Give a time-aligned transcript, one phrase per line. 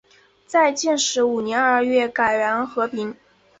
[0.47, 3.15] 在建始五年二月改元河平。